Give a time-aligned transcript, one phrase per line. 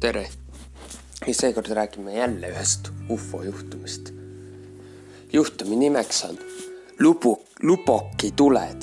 [0.00, 0.28] tere!
[1.26, 4.10] ja seekord räägime jälle ühest ufo juhtumist.
[5.32, 6.38] juhtumi nimeks on
[7.00, 8.82] Lubu, Luboki tuled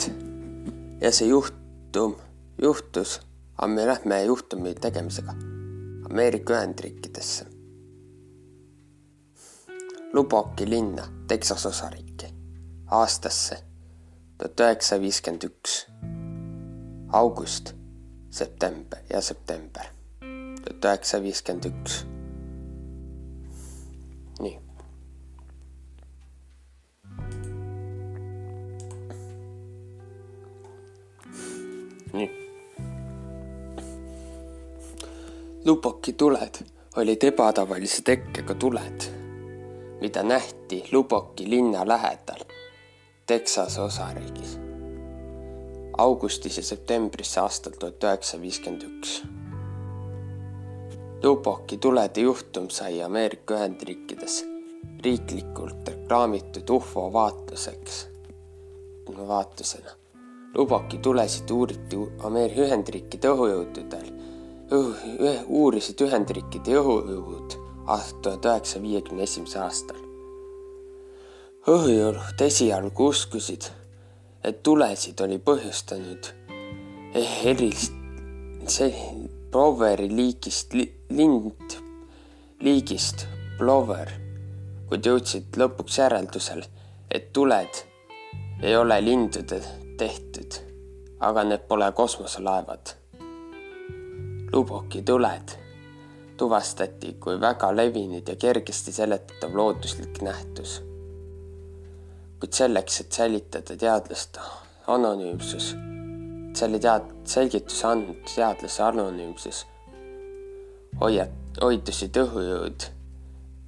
[1.01, 2.17] ja see juhtum
[2.61, 3.21] juhtus,
[3.57, 5.33] aga me lähme juhtumi tegemisega
[6.11, 7.45] Ameerika Ühendriikidesse.
[10.13, 12.27] Luboki linna, Texas osariiki,
[12.91, 13.57] aastasse
[14.37, 15.81] tuhat üheksasada viiskümmend üks,
[17.11, 17.73] august,
[18.29, 19.94] september ja september
[20.65, 22.05] tuhat üheksasada viiskümmend üks.
[24.39, 24.59] nii.
[32.13, 32.29] nii.
[35.65, 36.61] Luboki tuled
[36.95, 39.09] olid ebatavalise tekkega tuled,
[40.01, 42.45] mida nähti Luboki linna lähedal
[43.25, 44.59] Texase osariigis
[45.97, 49.19] augustis ja septembris aastal tuhat üheksasada viiskümmend üks
[51.21, 54.43] Tupaci tulede juhtum sai Ameerika Ühendriikides
[55.03, 58.07] riiklikult reklaamitud ufo vaatluseks,
[59.27, 59.91] vaatusena.
[60.53, 64.09] Tupaci tulesid uuriti Ameerika Ühendriikide õhujõududel,
[65.47, 70.01] uurisid Ühendriikide õhujõud aastal tuhat üheksasaja viiekümne esimesel aastal.
[71.67, 73.69] õhujõud esialgu uskusid,
[74.43, 76.31] et tulesid oli põhjustanud
[77.43, 77.93] erilist
[78.67, 78.91] see
[79.55, 80.83] Ploveri liigist li,,
[81.15, 81.75] lind,
[82.59, 83.21] liigist
[83.55, 84.09] plover,
[84.89, 86.65] kuid jõudsid lõpuks järeldusele,
[87.07, 87.79] et tuled
[88.59, 89.61] ei ole lindude
[89.95, 90.59] tehtud,
[91.23, 92.93] aga need pole kosmoselaevad.
[94.51, 95.55] Luboki tuled
[96.35, 100.81] tuvastati kui väga levinud ja kergesti seletatav looduslik nähtus.
[102.43, 104.49] kuid selleks, et säilitada teadlaste
[104.87, 105.71] anonüümsus
[106.55, 109.65] selle tead-, selgituse andnud teadlase anonüümsus
[111.01, 112.87] hoiad, hoidusid õhujõud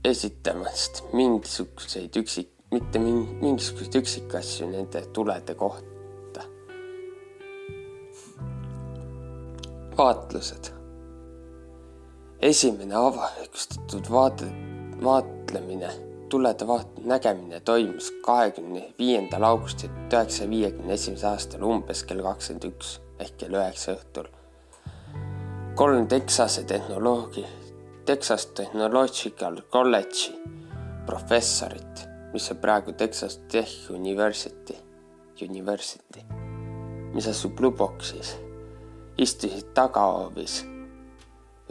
[0.08, 5.94] esitamast mingisuguseid üksik, mitte mingisuguseid üksikasju nende tulede kohta.
[9.98, 10.68] vaatlused.
[12.42, 14.46] esimene avalikustatud vaade,
[15.04, 15.90] vaatlemine
[16.30, 22.98] tulede vaat-, nägemine toimus kahekümne viiendal augustil üheksasaja viiekümne esimesel aastal umbes kell kakskümmend üks
[23.20, 24.28] ehk kell üheksa õhtul.
[25.76, 27.46] kolm Texase tehnoloogi,
[28.06, 30.34] Texas Technological College'i
[31.06, 34.76] professorit, mis on praegu Texas Tech University,
[35.42, 36.24] University,
[37.14, 38.36] mis asub Luboksis,
[39.18, 40.64] istusid tagahoovis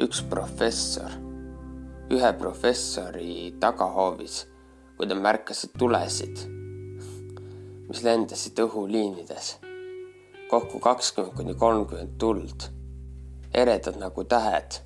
[0.02, 1.25] üks professor
[2.06, 4.34] ühe professori tagahoovis,
[4.96, 6.42] kui ta märkasid tulesid,
[7.88, 9.56] mis lendasid õhuliinides.
[10.50, 12.68] kokku kakskümmend kuni kolmkümmend tuld,
[13.54, 14.76] eredad nagu tähed,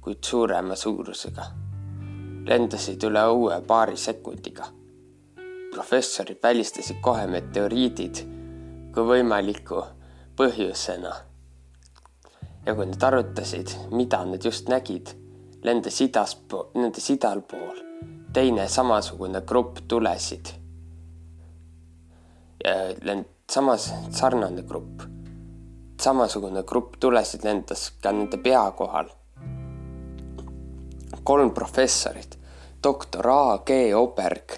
[0.00, 1.46] kuid suurema suurusega.
[2.44, 4.66] lendasid üle õue paari sekundiga.
[5.72, 8.20] professorid välistasid kohe meteoriidid
[8.92, 9.84] kui võimaliku
[10.36, 11.14] põhjusena.
[12.66, 15.27] ja kui nad arutasid, mida nad just nägid
[15.62, 17.82] lendas idaspool, lendas idal pool.
[18.32, 20.46] Teine samasugune grupp tulesid.
[23.50, 25.02] samas sarnane grupp,
[26.00, 29.08] samasugune grupp tulesid lendas ka nende pea kohal.
[31.24, 32.38] kolm professorit,
[32.82, 33.58] doktor A.
[33.66, 33.94] G.
[33.94, 34.52] Oberg,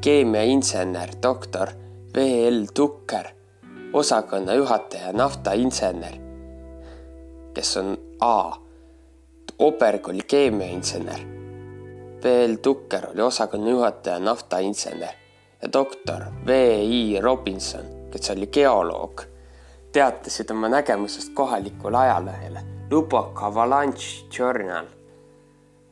[0.00, 1.68] keemiainsener, doktor
[2.14, 2.48] V.
[2.48, 2.66] L.
[2.74, 3.26] Tukker,
[3.92, 6.18] osakonna juhataja, naftainsener,
[7.54, 8.61] kes on A
[9.58, 11.20] Oberg oli keemiainsener.
[12.24, 12.54] V.L.
[12.62, 15.14] Tukker oli osakonna juhataja, naftainsener
[15.62, 17.20] ja doktor V.I.
[17.20, 19.22] Robinson, kes oli geoloog,
[19.92, 24.86] teatasid oma nägemusest kohalikule ajalehele Lubbock Avalanche Journal.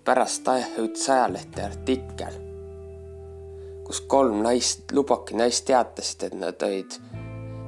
[0.05, 0.47] pärast
[0.77, 2.39] jõudis ajalehte artikkel,
[3.85, 6.97] kus kolm naist, Lubbocki naist teatasid, et nad olid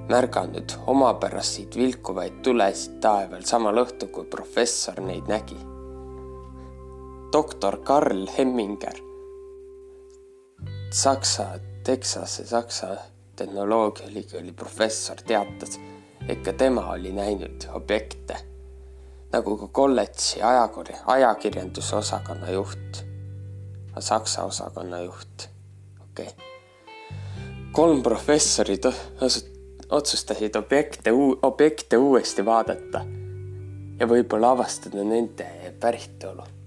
[0.08, 5.71] märganud omapäraseid vilkuvaid tulesid taeval samal õhtul, kui professor neid nägi
[7.32, 8.94] doktor Karl Hemminger,
[10.90, 11.46] Saksa,
[11.84, 12.96] Texase Saksa
[13.36, 15.80] tehnoloogiaülikooli professor teatas,
[16.28, 18.36] et ka tema oli näinud objekte,
[19.32, 23.02] nagu ka kolledži ajakirja, ajakirjanduse osakonna juht,
[23.98, 25.48] Saksa osakonna juht,
[26.02, 26.26] okei.
[26.26, 26.46] Okay..
[27.72, 28.84] kolm professorit
[29.90, 31.12] otsustasid objekte,
[31.42, 33.06] objekte uuesti vaadata
[34.00, 35.48] ja võib-olla avastada nende
[35.80, 36.61] päritolu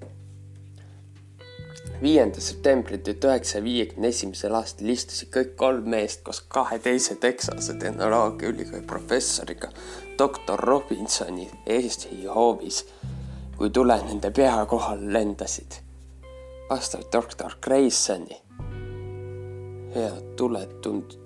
[2.02, 7.74] viienda septembri tuhat üheksasaja viiekümne esimesel aastal istusid kõik kolm meest koos kahe teise Texase
[7.80, 9.70] tehnoloogiaülikooli professoriga
[10.20, 12.84] doktor Robinsoni Eesti hoovis,
[13.58, 15.82] kui tuled nende pea kohal lendasid.
[16.70, 18.42] vastavalt doktor Graysoni.
[19.96, 21.18] ja tuled tund-,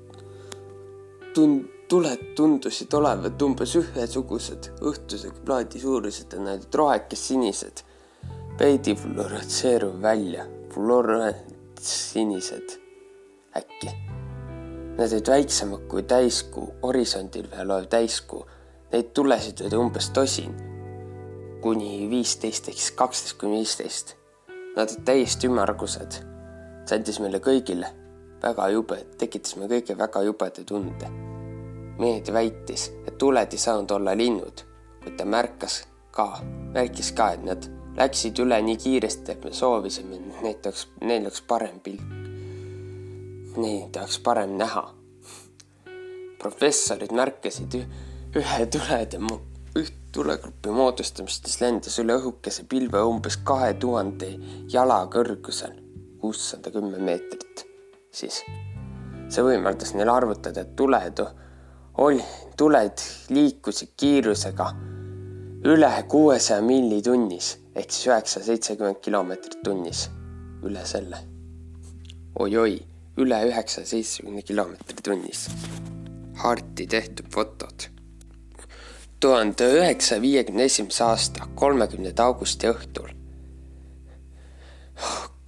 [1.33, 7.81] tund-, tuled tundusid olevat umbes ühesugused, õhtusega plaadi suurused ja need rohekes-sinised,
[8.59, 10.45] veidi fluoretseeruv välja,
[10.79, 12.79] fluorestsinised
[13.57, 13.89] äkki.
[14.97, 18.45] Need olid väiksemad kui täiskuu, horisondil veel olev täiskuu.
[18.91, 20.55] Neid tulesid oli umbes tosin,
[21.61, 24.15] kuni viisteist ehk siis kaksteist kuni viisteist.
[24.75, 26.23] Nad olid täiesti ümmargused.
[26.89, 27.85] see andis meile kõigile
[28.41, 31.09] väga jube, tekitas meie kõige väga jubeda tunde.
[31.99, 34.63] meedia väitis, et tuled ei saanud olla linnud,
[35.03, 36.39] kuid ta märkas ka,
[36.73, 41.27] märkis ka, et nad läksid üle nii kiiresti, et me soovisime, et neid oleks, neil
[41.27, 42.19] oleks parem pilk
[43.57, 44.83] neid oleks parem näha.
[46.39, 47.73] professorid märkasid
[48.39, 49.19] ühe tulede,
[49.75, 54.29] üht tulegruppi moodustamist, mis lendas üle õhukese pilve umbes kahe tuhande
[54.71, 55.75] jala kõrgusel,
[56.21, 57.65] kuussada kümme meetrit
[58.11, 58.43] siis.
[59.29, 61.19] see võimaldas neil arvutada, et tuled
[61.97, 62.23] oli,
[62.57, 64.71] tuled liikusid kiirusega
[65.67, 70.09] üle kuuesaja milli tunnis ehk siis üheksasada seitsekümmend kilomeetrit tunnis,
[70.63, 71.17] üle selle
[72.35, 72.57] oi,.
[72.57, 72.79] oi-oi
[73.17, 75.47] üle üheksasaja seitsmekümne kilomeetri tunnis.
[76.35, 77.87] Harti tehtud fotod.
[79.19, 83.09] tuhande üheksasaja viiekümne esimese aasta kolmekümnenda augusti õhtul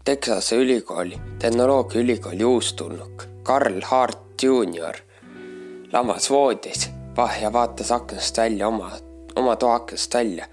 [0.03, 4.95] Texase ülikooli, tehnoloogiaülikooli uustulnuk Karl Hart Junior
[5.93, 6.89] lamas voodis
[7.41, 8.91] ja vaatas aknast välja oma,
[9.35, 10.45] oma toa aknast välja,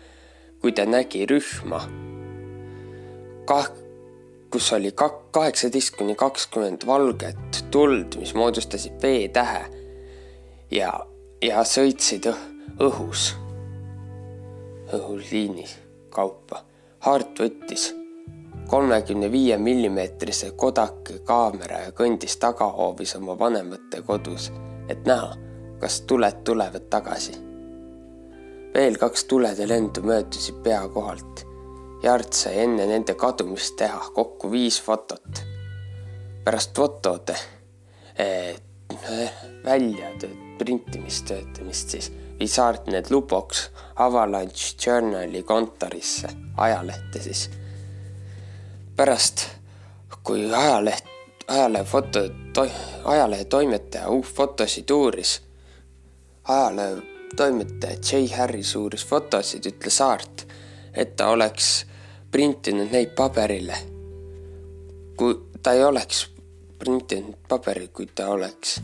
[0.61, 1.83] kui ta nägi rühma
[3.49, 3.71] kah
[4.51, 4.93] kus oli
[5.31, 9.65] kaheksateist kuni kakskümmend valget tuld, mis moodustasid V-tähe
[10.71, 10.93] ja,
[11.43, 12.31] ja sõitsid
[12.81, 13.33] õhus,
[14.93, 15.67] õhuliini
[16.11, 16.65] kaupa.
[17.05, 17.91] Hart võttis
[18.69, 24.51] kolmekümne viie millimeetrise Kodaki kaamera ja kõndis tagahoovis oma vanemate kodus,
[24.89, 25.37] et näha,
[25.81, 27.48] kas tuled tulevad tagasi.
[28.75, 31.49] Veel kaks tulede lendu möödusid pea kohalt
[32.03, 35.43] Jart sai enne nende kadumist teha kokku viis fotot.
[36.45, 37.35] pärast fotode
[38.15, 38.57] eh,
[39.65, 40.13] välja
[40.59, 47.51] printimist, töötamist siis viis Art need Lubox Avalanche Journali kontorisse, ajalehte siis.
[48.97, 49.47] pärast,
[50.23, 51.05] kui ajaleht,
[51.49, 52.67] ajalehe foto to,,
[53.05, 55.43] ajalehe toimetaja uh, fotosid uuris,
[56.45, 60.47] ajalehe toimetaja J Harris uuris fotosid, ütles Art,
[60.95, 61.87] et ta oleks
[62.31, 63.77] printinud neid paberile.
[65.19, 66.29] kui ta ei oleks
[66.79, 68.81] printinud paberil, kui ta oleks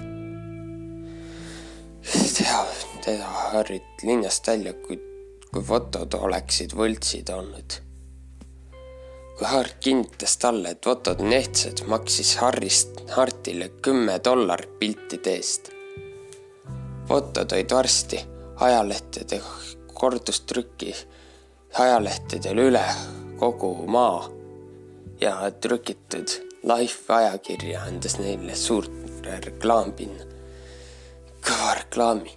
[2.37, 2.67] tea,
[3.05, 4.99] teda harrit linnast välja, kui,
[5.52, 7.81] kui fotod oleksid võltsid olnud.
[9.38, 15.70] kui Hart kinnitas talle, et fotod on ehtsad, maksis Harrist Hartile kümme dollarit piltide eest.
[17.08, 19.41] fotod olid varsti ajalehtede
[19.95, 21.06] kordustrükis
[21.79, 22.85] ajalehtedel üle
[23.39, 24.29] kogu maa
[25.21, 26.29] ja trükitud
[26.65, 30.25] Life ajakirja andes neile suure reklaampinna,
[31.45, 32.32] kõva reklaami.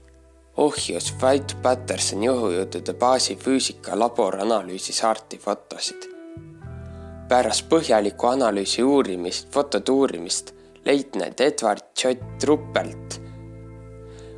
[0.57, 6.09] ohjus White Pattersoni õhujõudude baasi füüsikalabor analüüsis Harti fotosid.
[7.29, 10.53] pärast põhjalikku analüüsi uurimist, fotode uurimist,
[10.85, 13.19] leitnant Edward J Truppelt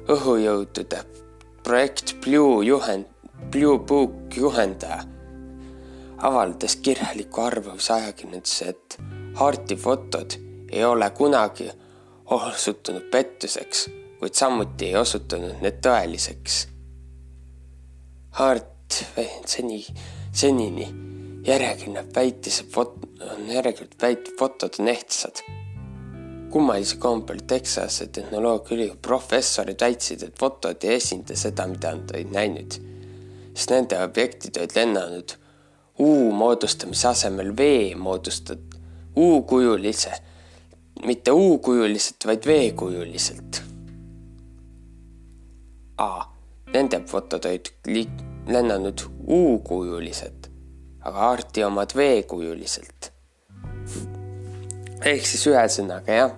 [0.09, 1.03] õhujõudude
[1.69, 3.05] projekt Blue juhend,
[3.51, 5.03] Blue Book juhendaja
[6.17, 8.97] avaldas kirjaliku arvamuse ajakirjandusse, et
[9.37, 10.33] Harti fotod
[10.71, 11.69] ei ole kunagi
[12.25, 13.83] osutunud pettuseks,
[14.17, 16.57] kuid samuti ei osutunud need tõeliseks.
[18.41, 19.03] Hart
[19.45, 19.83] seni,
[20.33, 20.89] senini
[21.45, 22.97] järjekindlalt väitis, et fot-,
[23.45, 25.45] järjekindlalt väitnud, fotod on ehtsad.
[26.49, 32.79] Kummalise kombel Texase tehnoloogiaülikooli professorid väitsid, et fotod ei esinda seda, mida nad olid näinud,
[33.53, 35.35] sest nende objektid olid lennanud
[35.99, 38.61] U moodustamise asemel V moodustad
[39.19, 40.13] U-kujulise,
[41.05, 43.61] mitte U-kujuliselt, vaid V-kujuliselt.
[45.97, 46.11] A.
[46.73, 50.47] Nende fotod olid liik-, lennanud U-kujuliselt,
[51.03, 53.11] aga Arti omad V-kujuliselt.
[55.05, 56.35] Ehk siis ühesõnaga jah.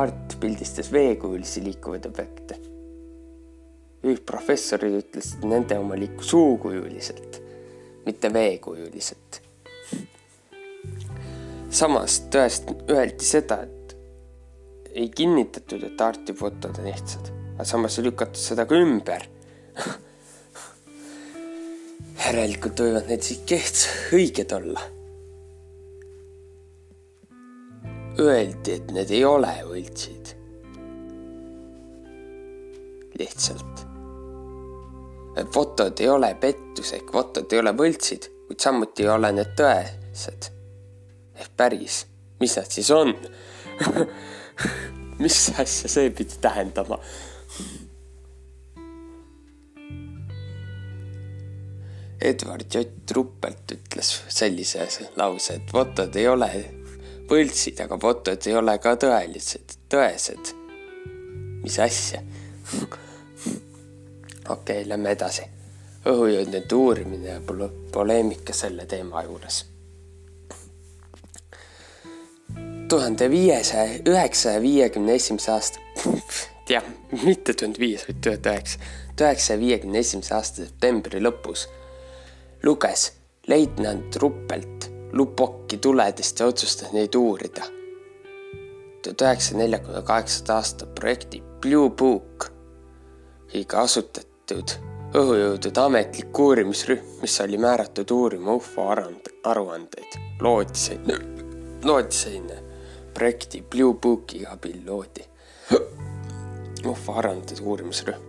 [0.00, 2.60] Art pildistas V-kujulisi liikuvaid objekte
[4.06, 7.40] üldprofessorid ütlesid, et nende oma liikus U-kujuliselt,
[8.06, 9.40] mitte V-kujuliselt.
[11.70, 13.94] samas tõest-, öeldi seda, et
[14.94, 19.28] ei kinnitatud, et Arti fotod on ehtsad, aga samas lükati seda ka ümber
[22.24, 23.84] järelikult võivad need siis keht
[24.16, 24.82] õiged olla.
[28.18, 30.36] Öeldi, et need ei ole võltsid.
[33.20, 33.86] lihtsalt.
[35.52, 40.48] fotod ei ole pettus ehk fotod ei ole võltsid, kuid samuti ei ole need tõesed
[41.36, 42.06] ehk päris.
[42.40, 43.12] mis nad siis on
[45.24, 46.98] mis asja see pidi tähendama?
[52.20, 52.84] Edward J
[53.16, 54.84] Ruppelt ütles sellise
[55.16, 56.50] lause, et fotod ei ole
[57.30, 60.52] võltsid, aga fotod ei ole ka tõelised, tõesed.
[61.62, 62.22] mis asja?
[62.80, 65.46] okei okay,, lähme edasi.
[66.10, 67.40] õhujõudnute uurimine ja
[67.92, 69.64] poleemika selle teema juures.
[72.90, 75.78] tuhande viiesaja, üheksasaja viiekümne esimese aasta,
[76.68, 76.86] jah,
[77.22, 81.68] mitte tuhande viies, vaid tuhat üheksa, tuhande üheksasaja viiekümne esimese aasta septembri lõpus
[82.62, 83.12] luges
[83.48, 87.64] leitnant Ruppelt Lupocki tuledest ja otsustas neid uurida.
[89.02, 92.50] tuhat üheksasaja neljakümne kaheksanda aasta projekti Blue Book
[93.54, 94.74] iga asutatud
[95.16, 101.16] õhujõudude ametlik uurimisrühm, mis oli määratud uurima ufo aruandeid, loodi selline,
[101.84, 102.60] loodi selline
[103.14, 105.26] projekti Blue Booki abil loodi
[106.86, 108.28] ufo aruandede uurimisrühm.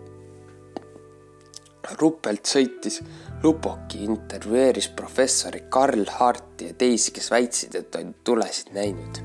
[2.00, 3.02] Ruppelt sõitis
[3.43, 9.17] Lupoki intervjueeris professori Karl Harti ja teisi, kes väitsid, et on tulesid näinud.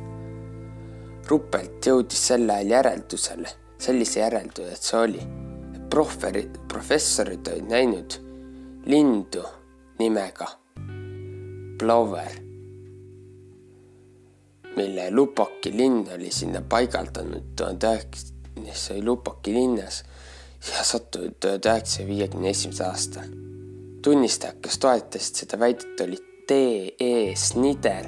[1.28, 5.20] Ruppelt jõudis sel ajal järeldusele, sellise järelduse, et see oli,
[5.76, 8.18] et prohveri, professorid olid näinud
[8.88, 9.44] lindu
[10.00, 10.48] nimega
[11.76, 12.40] Plover,
[14.78, 18.32] mille Lupoki linn oli sinna paigaldanud tuhande üheksa,
[18.72, 20.06] see oli Lupoki linnas
[20.70, 23.45] ja sattunud tuhande üheksasaja viiekümne esimesel aastal
[24.06, 27.34] tunnistajad, kes toetasid seda väidet, olid T.E.
[27.34, 28.06] Snider,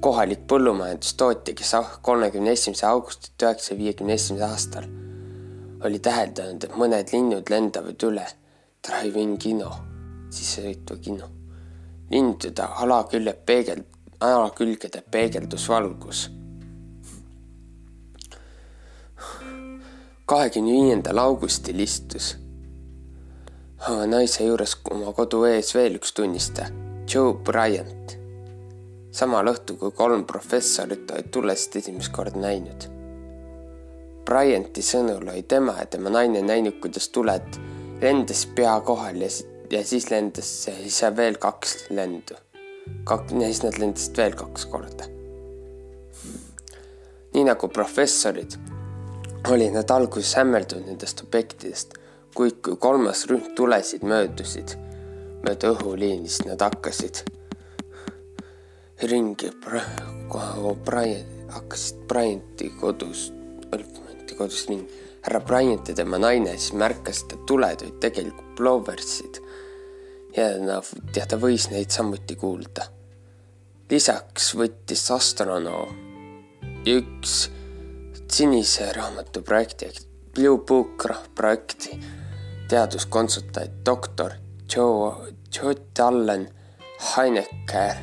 [0.00, 1.72] kohalik põllumajandustootja, kes
[2.06, 4.86] kolmekümne esimese augusti tuhande üheksasaja viiekümne esimesel aastal
[5.82, 8.26] oli täheldanud, et mõned linnud lendavad üle
[8.86, 9.72] drive-in kino,
[10.30, 11.30] sissesõitva kino.
[12.12, 13.82] lindude alakülje peegel,
[14.20, 16.30] alakülgede peegeldusvalgus.
[20.26, 22.36] kahekümne viiendal augustil istus
[23.90, 26.68] naise juures oma kodu ees veel üks tunnistaja,
[27.10, 28.16] Joe Bryant.
[29.12, 32.86] samal õhtul, kui kolm professorit olid tulesid esimest korda näinud.
[34.24, 37.58] Bryanti sõnul oli tema ja tema naine näinud, kuidas tuled
[38.00, 39.28] lendas pea kohal ja,
[39.70, 40.52] ja siis lendas
[40.86, 42.38] ise veel kaks lendu.
[43.04, 45.10] kak-, ja siis nad lendasid veel kaks korda.
[47.34, 48.54] nii nagu professorid
[49.50, 51.98] olid nad alguses hämmeldunud nendest objektidest
[52.34, 54.76] kui kolmas rühm tulesid möödusid
[55.42, 57.24] mööda õhuliinist, nad hakkasid
[59.10, 59.50] ringi
[60.30, 63.30] kohe Brian, hakkasid Bryanti kodus,
[63.70, 65.00] Bryanti kodus ringi.
[65.22, 69.42] härra Bryant ja tema naine siis märkasid, et tuled olid tegelikult blowersid
[70.36, 70.86] ja noh,
[71.16, 72.88] ja ta võis neid samuti kuulda.
[73.90, 75.92] lisaks võttis astronoom
[76.86, 77.50] üks
[78.32, 79.90] sinise raamatu projekti
[80.34, 82.21] Blue Book projekti
[82.72, 84.32] teaduskonsultant doktor
[84.76, 85.12] Joe,
[85.52, 86.48] Joe Allen
[87.16, 87.96] Heinecker,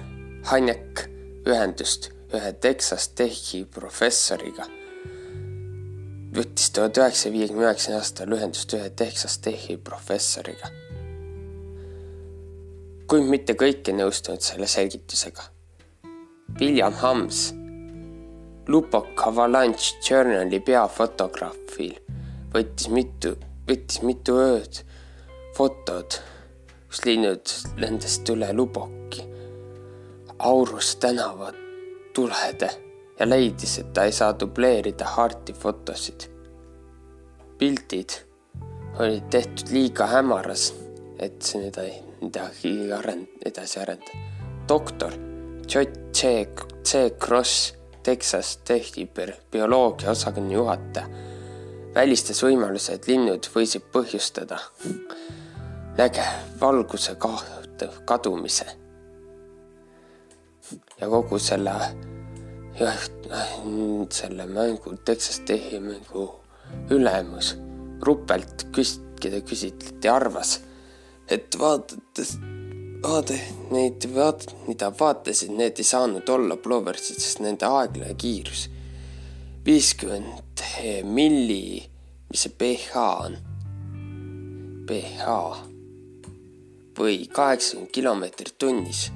[0.52, 1.10] Heineck
[1.48, 4.68] ühendust ühe Texas Techi professoriga.
[6.38, 10.70] võttis tuhat üheksasaja viiekümne üheksandal aastal ühendust ühe Texas Techi professoriga.
[13.10, 15.50] kuid mitte kõik ei nõustunud selle selgitusega.
[16.62, 17.54] William Hams,
[18.68, 21.98] Lubbock Avalanche Journali peafotograafil,
[22.54, 23.34] võttis mitu
[23.70, 24.82] võttis mitu ööd
[25.58, 26.20] fotod,
[26.90, 29.26] kus linnud lendasid üle Lubboki,
[30.40, 31.52] Aurus tänava
[32.16, 32.70] tulede
[33.20, 36.30] ja leidis, et ta ei saa dubleerida Harti fotosid.
[37.60, 38.14] pildid
[39.00, 40.74] olid tehtud liiga hämaras,
[41.20, 41.84] et seda
[42.22, 44.16] midagi arend-, edasi arendada.
[44.68, 45.14] doktor
[45.68, 45.84] J.
[46.14, 46.48] C.
[46.84, 47.18] C.
[47.20, 47.74] Cross,
[48.04, 49.10] Texas Techi
[49.52, 51.08] bioloogia osakonna juhataja
[51.96, 54.60] välistas võimaluse, et linnud võisid põhjustada
[55.98, 56.26] näge
[56.62, 57.16] valguse
[58.06, 58.66] kadumise.
[61.02, 61.74] ja kogu selle,
[64.10, 66.30] selle mängu, Texas Techi mängu
[66.94, 67.56] ülemus
[68.02, 70.60] Ruppelt küs-, keda küsitleti, arvas,
[71.28, 72.38] et vaadates,
[73.04, 73.40] vaade
[73.74, 78.70] neid, vaat-, mida vaatasid, need ei saanud olla Ploversid, sest nende aeglane kiirus
[79.66, 80.49] viiskümmend
[81.04, 81.84] milli,
[82.30, 83.38] mis see pH on?
[84.90, 85.26] pH
[87.00, 89.12] või kaheksakümmend kilomeetrit tunnis.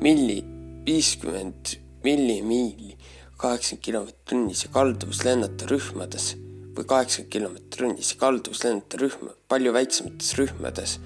[0.00, 0.38] milli,
[0.86, 2.96] viiskümmend millimiili,
[3.36, 6.34] kaheksakümmend kilomeetrit tunnis ja kalduvus lennata rühmades
[6.76, 10.98] või kaheksakümmend kilomeetrit tunnis ja kalduvus lennata rühma, palju väiksemates rühmades,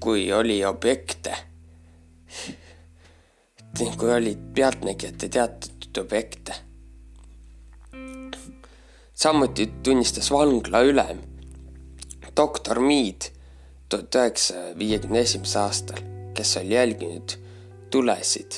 [0.00, 1.36] kui oli objekte.
[3.98, 6.63] kui olid pealtnägijate teatud objekte.
[9.14, 11.18] Samuti tunnistas vangla ülem
[12.36, 13.30] doktor Mead
[13.88, 16.00] tuhat üheksasaja viiekümne esimesel aastal,
[16.34, 17.36] kes oli jälginud
[17.90, 18.52] tulesid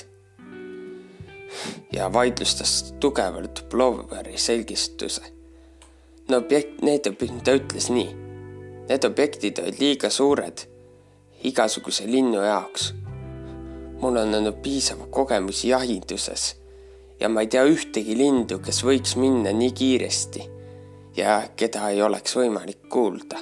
[1.92, 5.22] ja vaidlustas tugevalt Bloweri selgituse.
[6.28, 7.04] no objekt, need,
[7.44, 8.08] ta ütles nii.
[8.88, 10.64] Need objektid olid liiga suured
[11.44, 12.94] igasuguse linnu jaoks.
[14.00, 16.56] mul on olnud piisavalt kogemusi jahinduses
[17.20, 20.46] ja ma ei tea ühtegi lindu, kes võiks minna nii kiiresti
[21.16, 23.40] ja keda ei oleks võimalik kuulda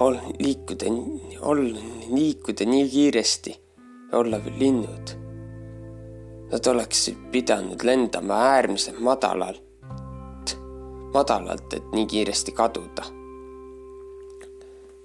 [0.00, 0.86] ol-, liikuda,
[1.40, 1.80] olla,
[2.10, 3.60] liikuda nii kiiresti
[4.12, 5.14] ja olla veel linnud.
[6.52, 10.56] Nad oleksid pidanud lendama äärmiselt madalalt,
[11.14, 13.12] madalalt, et nii kiiresti kaduda.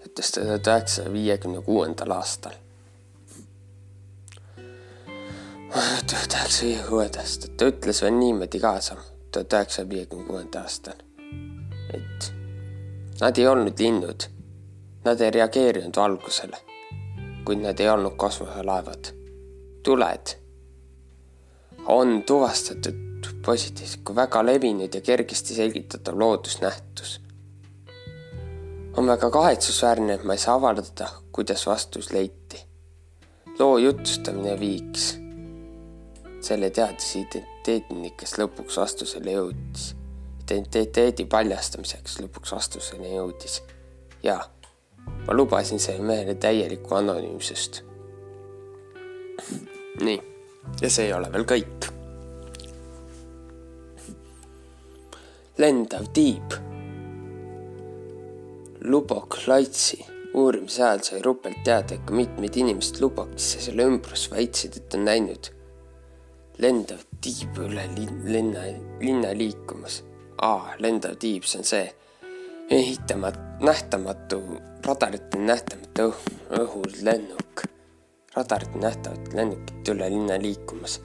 [0.05, 2.53] ütles ta tuhat üheksasaja viiekümne kuuendal aastal.
[5.71, 8.97] Tuhat üheksasaja viiekümne kuuenda aastal, ta ütles veel niimoodi kaasa,
[9.31, 11.01] tuhat üheksasaja viiekümne kuuenda aastal,
[11.93, 12.33] et
[13.21, 14.31] nad ei olnud linnud
[15.03, 16.57] Nad ei reageerinud valgusele,
[17.45, 19.05] kuid nad ei olnud kosmoselaevad.
[19.83, 20.33] tuled
[21.87, 27.21] on tuvastatud positiivselt kui väga levinud ja kergesti selgitatav loodusnähtus.
[28.97, 32.61] on väga kahetsusväärne, et ma ei saa avaldada, kuidas vastus leiti.
[33.59, 35.20] loo jutustamine viiks
[36.43, 39.91] selle teaduse identiteedini, kes lõpuks vastusele jõudis.
[40.51, 43.61] identiteedi paljastamiseks lõpuks vastuseni jõudis.
[44.23, 44.41] jaa
[45.27, 47.81] ma lubasin sellele mehele täielikku anonüümsust.
[50.01, 50.21] nii,
[50.81, 51.89] ja see ei ole veel kõik.
[55.61, 56.53] lendav tiib.
[58.81, 59.99] Lubok Laitsi
[60.33, 64.95] uurimise ajal sai rupelt teada, et ka mitmed inimesed Lubokis ja selle ümbrus väitsid, et
[64.97, 65.51] on näinud
[66.61, 68.63] lendav tiib üle linna,
[69.01, 70.03] linna liikumas.
[70.41, 71.87] aa, lendav tiib, see on see
[72.77, 74.41] ehitamat-, nähtamatu,
[74.85, 76.21] radaritel nähtamatu õh,
[76.61, 77.65] õhul lennuk.
[78.35, 80.99] radaritel nähtavat lennukit üle linna liikumas.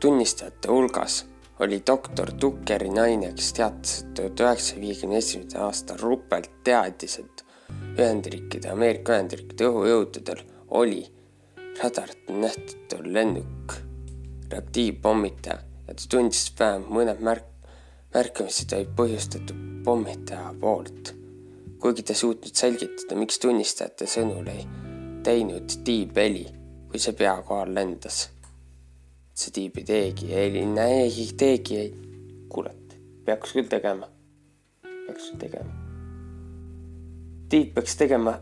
[0.00, 1.24] tunnistajate hulgas
[1.60, 7.44] oli doktor Tukkeri naine, kes teatas, et tuhat üheksasaja viiekümne esimesel aastal Ruppelt teadis, et
[7.98, 10.46] Ühendriikide, Ameerika Ühendriikide õhujõududel
[10.78, 11.04] oli
[11.82, 13.87] radaritel nähtatud lennuk
[14.52, 15.58] reaktiivpommitaja
[15.88, 17.70] ja ta tundis vähemalt mõned märk-,
[18.14, 21.14] märkamised olid põhjustatud pommitaja poolt.
[21.78, 24.64] kuigi ta suutnud selgitada, miks tunnistajate sõnul ei
[25.24, 26.46] teinud tiib heli,
[26.90, 28.28] kui see pea kohal lendas.
[29.34, 31.94] see tiib ei teegi heli, ei teegi ei.
[32.48, 34.08] kurat, peaks küll tegema.
[34.82, 35.72] peaks küll tegema.
[37.48, 38.38] tiib peaks tegema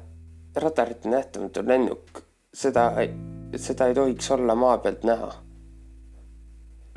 [0.56, 2.22] radarite nähtamatu lennuk,
[2.54, 2.90] seda,
[3.56, 5.32] seda ei tohiks olla maa pealt näha.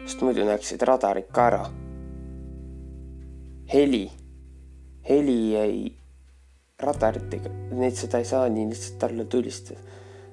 [0.05, 1.65] Sest muidu näeksid radarid ka ära.
[3.73, 4.09] heli
[5.09, 5.79] heli ei,
[6.79, 9.79] radaritega, neid seda ei saa nii lihtsalt alla tulistada.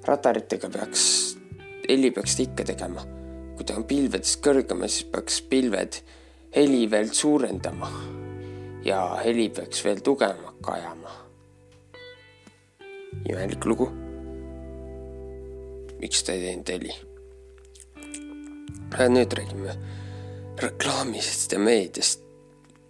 [0.07, 1.03] radaritega peaks,
[1.89, 3.05] heli peaks ikka tegema.
[3.57, 6.01] kui ta on pilvedest kõrgemal, siis peaks pilved
[6.55, 7.89] heli veel suurendama
[8.85, 11.17] ja heli peaks veel tugevamaks ajama.
[13.29, 13.91] imelik lugu.
[15.99, 17.06] miks ta ei teinud heli?
[19.09, 19.75] Nüüd räägime
[20.61, 22.23] reklaamist ja meediast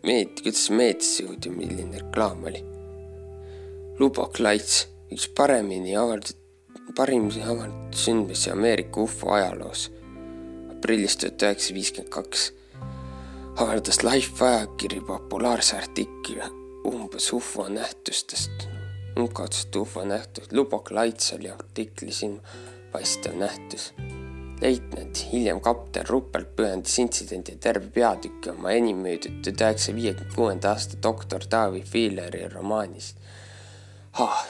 [0.07, 2.61] meed-, kuidas meediasse jõudi, milline reklaam oli.
[3.99, 6.37] Lubok Lights, üks paremini avaldatud,
[6.95, 9.91] parimini avaldatud sündmusi Ameerika ufo ajaloos.
[10.71, 12.51] aprillis tuhat üheksasada viiskümmend kaks
[13.57, 16.37] avaldas Life ajakiri populaarse artikli
[16.85, 18.67] umbes ufo nähtustest,
[19.19, 20.53] umbkaudselt ufo nähtust.
[20.53, 23.91] Lubok Lights oli artikli silmapaistev nähtus
[24.61, 30.71] leitnant, hiljem kapten Ruppelt pühendas intsidendile terve peatüki oma enim müüdud tuhat üheksasaja viiekümne kuuenda
[30.73, 33.17] aasta doktor David Filleri romaanist
[34.13, 34.47] ah,.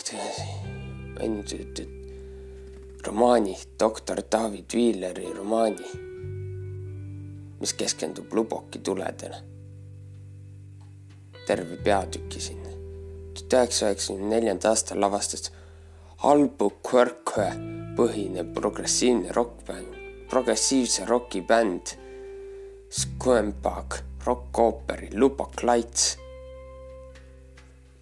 [3.07, 5.91] romaani, doktor David Wheeleri romaani,
[7.59, 9.35] mis keskendub Luboki tuledele.
[11.47, 12.71] terve peatüki sinna.
[13.33, 15.51] tuhat üheksasaja üheksakümne neljanda aastal lavastas
[16.23, 17.51] Albuquerque
[17.97, 19.86] põhine progressiivne rokkbänd
[20.29, 21.95] progressiivse roki bänd
[22.89, 26.17] Squempag rokkooperi Lubak Lights.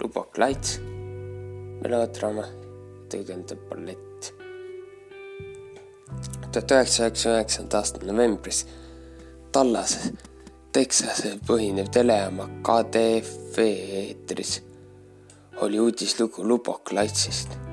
[0.01, 0.79] Lubak Lights,
[1.81, 2.45] melodraama,
[3.09, 4.01] tõlgendab ballett.
[6.51, 8.61] tuhat üheksasaja üheksakümne üheksanda aasta novembris
[9.51, 10.11] Tallases,
[10.71, 14.57] Texase põhinev telejaama KDF eetris
[15.61, 17.64] oli uudislugu Lubbock Lightsist.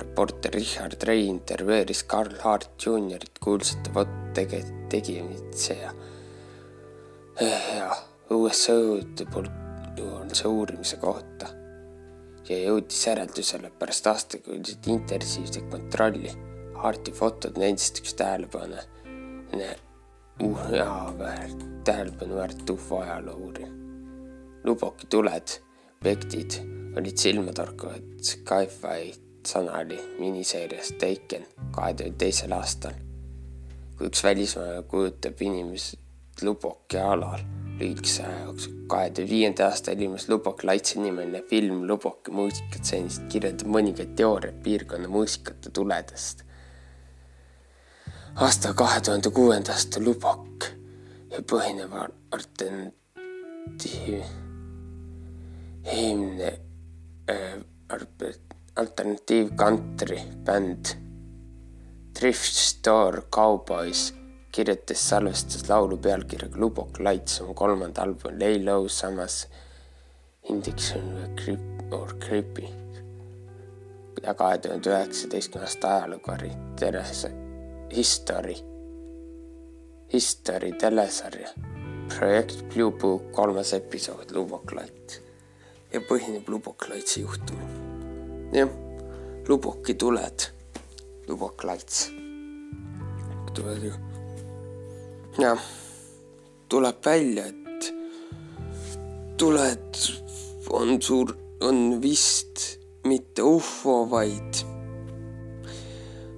[0.00, 5.94] Reporter Richard Ray intervjueeris Carl Hart Jr.-it kuulsate tege-, tegemitseja
[7.40, 7.96] ja
[8.30, 11.50] USA õudude poolt uurimise kohta
[12.48, 16.32] ja jõudis järeldusele pärast aastakümneid intensiivset kontrolli.
[16.80, 23.76] Harti fotod näitasid üks tähelepanu uh, ja väärt, tähelepanu väärt ufo ajaloo uurimine.
[24.64, 25.56] Luboki tuled
[26.00, 26.56] objektid
[26.96, 29.12] olid silmatorkavad Sci-Fi
[29.46, 32.92] Sonali miniseeriast Taken kahe teisel aastal.
[33.96, 35.98] kui üks välismaalane kujutab inimest
[36.42, 37.40] Luboki alal
[37.80, 38.72] lühikese aja jooksul.
[38.86, 45.08] kahe tuhande viienda aasta ilmus Lubok Laitse nimeline film Luboki muusikatseenist, kirjeldab mõningaid teooriaid piirkonna
[45.08, 46.44] muusikate tuledest.
[48.34, 50.64] aasta kahe tuhande kuuenda aasta Lubok
[51.50, 51.92] põhineb
[52.32, 54.22] alternatiiv
[55.92, 56.50] himne
[57.30, 57.54] äh,
[58.76, 60.86] alternatiiv country bänd
[62.14, 64.14] Thrift Store Cowboys
[64.52, 69.48] kirjutas salvestas laulu pealkirjaga Lubbock Lights oma kolmanda albumi Lay Low samas
[70.50, 72.68] Indiction Creep or Creepy
[74.22, 77.30] ja kahe tuhande üheksateistkümne aasta ajalukari Terese
[77.96, 78.56] History,
[80.12, 81.48] History telesarja
[82.18, 85.22] projekt Blue Book kolmas episood Lubbock Light
[85.92, 87.89] ja põhineb Lubbock Lightsi juhtumil.
[88.52, 88.68] Jah,
[89.48, 90.46] Lubboki tuled,
[91.28, 92.10] Lubbock Lights
[93.54, 93.92] tulevad ju.
[95.38, 95.60] jah,
[96.68, 97.92] tuleb välja, et
[99.38, 99.96] tuled
[100.70, 104.62] on suur, on vist mitte ufo, vaid,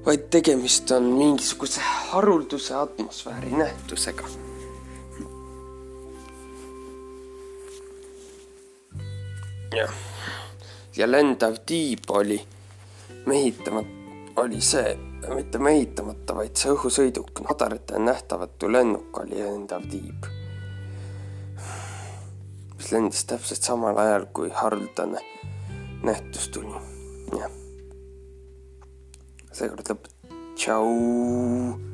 [0.05, 4.29] vaid tegemist on mingisuguse harulduse atmosfääri nähtusega.
[9.73, 9.93] Jah,
[10.97, 12.41] ja lendav tiib oli
[13.27, 13.89] mehitamata,
[14.37, 14.97] oli see,
[15.35, 20.29] mitte mehitamata, vaid see õhusõiduk, radaritel nähtamatu lennuk oli lendav tiib.
[22.77, 25.23] mis lendas täpselt samal ajal, kui haruldane
[26.03, 26.75] nähtus tuli,
[27.39, 27.55] jah.
[29.53, 30.13] seekord lõpeb,
[30.59, 31.92] tšau.